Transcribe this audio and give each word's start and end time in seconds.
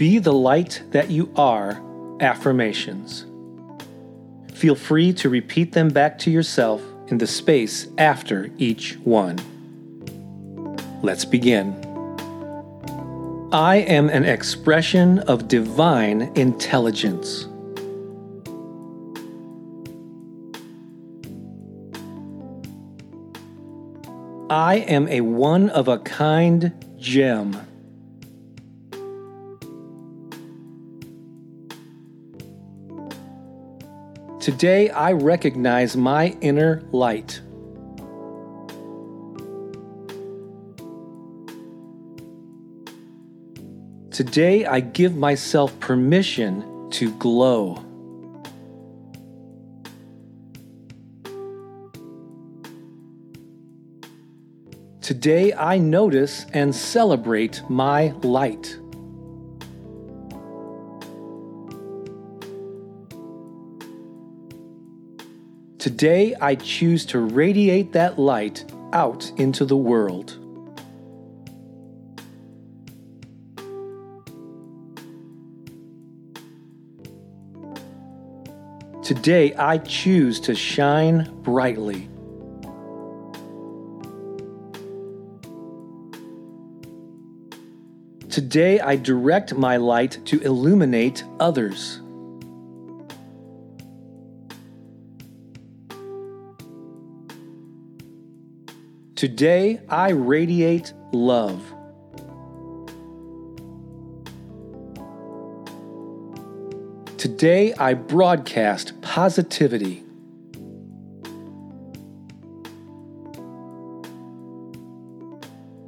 Be 0.00 0.18
the 0.18 0.32
light 0.32 0.82
that 0.92 1.10
you 1.10 1.30
are 1.36 1.78
affirmations. 2.20 3.26
Feel 4.50 4.74
free 4.74 5.12
to 5.12 5.28
repeat 5.28 5.72
them 5.72 5.90
back 5.90 6.16
to 6.20 6.30
yourself 6.30 6.82
in 7.08 7.18
the 7.18 7.26
space 7.26 7.86
after 7.98 8.48
each 8.56 8.96
one. 9.04 9.36
Let's 11.02 11.26
begin. 11.26 11.74
I 13.52 13.84
am 13.86 14.08
an 14.08 14.24
expression 14.24 15.18
of 15.18 15.48
divine 15.48 16.32
intelligence. 16.34 17.46
I 24.48 24.76
am 24.88 25.08
a 25.08 25.20
one 25.20 25.68
of 25.68 25.88
a 25.88 25.98
kind 25.98 26.72
gem. 26.98 27.69
Today 34.40 34.88
I 34.88 35.12
recognize 35.12 35.98
my 35.98 36.28
inner 36.40 36.80
light. 36.92 37.42
Today 44.10 44.64
I 44.64 44.80
give 44.80 45.14
myself 45.14 45.78
permission 45.78 46.88
to 46.92 47.12
glow. 47.16 47.84
Today 55.02 55.52
I 55.52 55.76
notice 55.76 56.46
and 56.54 56.74
celebrate 56.74 57.62
my 57.68 58.14
light. 58.22 58.79
Today 65.80 66.34
I 66.42 66.56
choose 66.56 67.06
to 67.06 67.18
radiate 67.20 67.92
that 67.92 68.18
light 68.18 68.70
out 68.92 69.32
into 69.38 69.64
the 69.64 69.78
world. 69.78 70.36
Today 79.02 79.54
I 79.54 79.78
choose 79.78 80.38
to 80.40 80.54
shine 80.54 81.34
brightly. 81.40 82.10
Today 88.28 88.80
I 88.80 88.96
direct 88.96 89.54
my 89.54 89.78
light 89.78 90.18
to 90.26 90.42
illuminate 90.42 91.24
others. 91.40 92.02
Today 99.20 99.82
I 99.90 100.12
radiate 100.12 100.94
love. 101.12 101.60
Today 107.18 107.74
I 107.74 107.92
broadcast 107.92 108.98
positivity. 109.02 110.02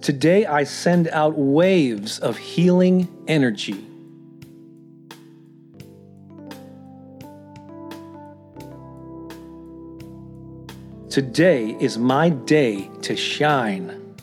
Today 0.00 0.46
I 0.46 0.64
send 0.64 1.06
out 1.06 1.38
waves 1.38 2.18
of 2.18 2.36
healing 2.36 3.08
energy. 3.28 3.89
Today 11.10 11.76
is 11.80 11.98
my 11.98 12.28
day 12.28 12.88
to 13.02 13.16
shine. 13.16 14.14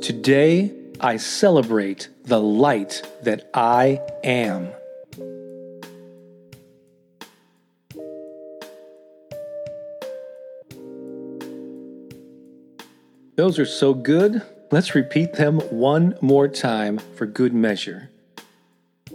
Today 0.00 0.72
I 0.98 1.18
celebrate 1.18 2.08
the 2.24 2.40
light 2.40 3.02
that 3.22 3.50
I 3.52 4.00
am. 4.24 4.70
Those 13.36 13.58
are 13.58 13.66
so 13.66 13.92
good. 13.92 14.40
Let's 14.70 14.94
repeat 14.94 15.34
them 15.34 15.60
one 15.68 16.16
more 16.22 16.48
time 16.48 16.96
for 16.96 17.26
good 17.26 17.52
measure. 17.52 18.08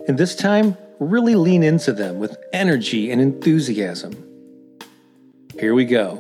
And 0.08 0.20
this 0.20 0.36
time, 0.36 0.78
really 1.00 1.36
lean 1.36 1.64
into 1.64 1.94
them 1.94 2.20
with 2.20 2.38
energy 2.52 3.12
and 3.12 3.22
enthusiasm. 3.22 4.12
Here 5.60 5.74
we 5.74 5.86
go. 5.86 6.20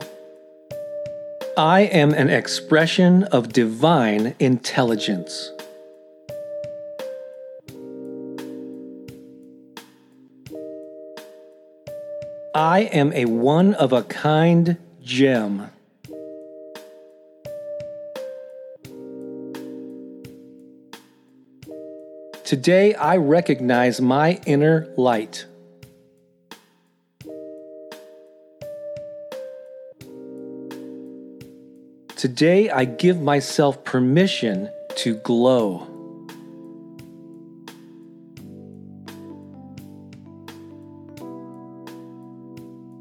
I 1.58 1.82
am 1.82 2.14
an 2.14 2.30
expression 2.30 3.24
of 3.26 3.54
divine 3.54 4.36
intelligence. 4.40 5.52
I 12.56 12.82
am 12.92 13.14
a 13.14 13.26
one 13.26 13.74
of 13.74 13.94
a 13.94 14.04
kind 14.04 14.78
gem. 15.02 15.70
Today 22.54 22.94
I 22.94 23.18
recognize 23.18 24.00
my 24.00 24.40
inner 24.46 24.88
light. 24.96 25.48
Today 32.16 32.70
I 32.70 32.86
give 32.86 33.20
myself 33.20 33.84
permission 33.84 34.70
to 34.98 35.16
glow. 35.16 35.88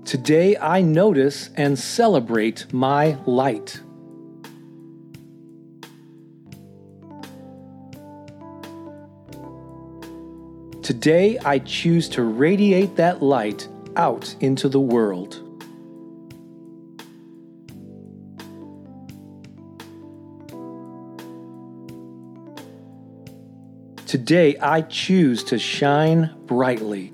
Today 0.06 0.56
I 0.56 0.80
notice 0.80 1.50
and 1.58 1.78
celebrate 1.78 2.72
my 2.72 3.18
light. 3.26 3.82
Today, 10.82 11.38
I 11.38 11.60
choose 11.60 12.08
to 12.08 12.24
radiate 12.24 12.96
that 12.96 13.22
light 13.22 13.68
out 13.94 14.34
into 14.40 14.68
the 14.68 14.80
world. 14.80 15.38
Today, 24.06 24.56
I 24.58 24.82
choose 24.82 25.44
to 25.44 25.58
shine 25.58 26.34
brightly. 26.46 27.12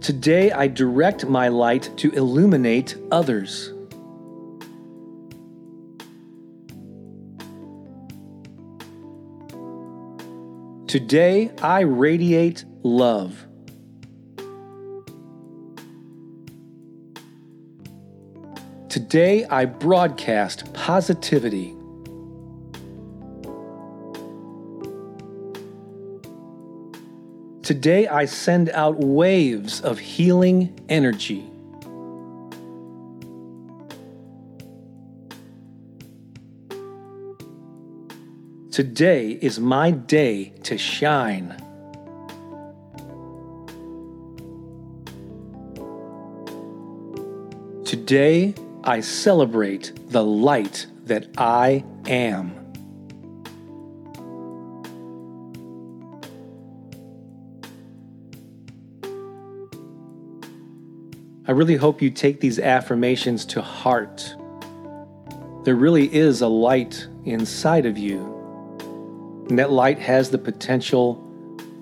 Today, 0.00 0.52
I 0.52 0.68
direct 0.68 1.26
my 1.26 1.48
light 1.48 1.90
to 1.96 2.12
illuminate 2.12 2.96
others. 3.10 3.72
Today 10.90 11.52
I 11.62 11.82
radiate 11.82 12.64
love. 12.82 13.46
Today 18.88 19.44
I 19.44 19.66
broadcast 19.66 20.74
positivity. 20.74 21.76
Today 27.62 28.08
I 28.08 28.24
send 28.24 28.70
out 28.70 28.98
waves 28.98 29.80
of 29.80 30.00
healing 30.00 30.76
energy. 30.88 31.49
Today 38.70 39.30
is 39.30 39.58
my 39.58 39.90
day 39.90 40.52
to 40.62 40.78
shine. 40.78 41.56
Today 47.84 48.54
I 48.84 49.00
celebrate 49.00 49.92
the 50.10 50.22
light 50.22 50.86
that 51.06 51.26
I 51.36 51.84
am. 52.06 52.54
I 61.48 61.50
really 61.50 61.74
hope 61.74 62.00
you 62.00 62.10
take 62.10 62.38
these 62.38 62.60
affirmations 62.60 63.44
to 63.46 63.60
heart. 63.60 64.36
There 65.64 65.74
really 65.74 66.14
is 66.14 66.40
a 66.40 66.46
light 66.46 67.08
inside 67.24 67.84
of 67.84 67.98
you, 67.98 68.39
and 69.50 69.58
that 69.58 69.70
light 69.72 69.98
has 69.98 70.30
the 70.30 70.38
potential 70.38 71.26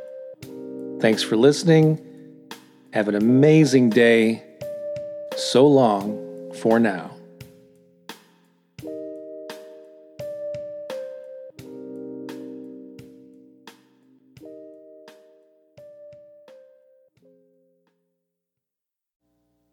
Thanks 1.04 1.22
for 1.22 1.36
listening. 1.36 2.00
Have 2.94 3.10
an 3.10 3.16
amazing 3.16 3.90
day. 3.90 4.42
So 5.36 5.68
long 5.68 6.54
for 6.54 6.80
now. 6.80 7.12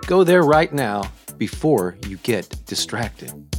Go 0.07 0.25
there 0.25 0.43
right 0.43 0.73
now 0.73 1.05
before 1.39 1.97
you 2.07 2.17
get 2.19 2.55
distracted. 2.67 3.52